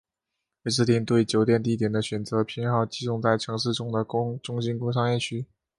[0.63, 4.03] 威士汀对于酒店地点的选择偏好集中在城市中的
[4.41, 5.45] 中心商业区。